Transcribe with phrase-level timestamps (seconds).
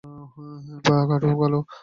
[0.85, 1.59] পা খাটো ও কালো।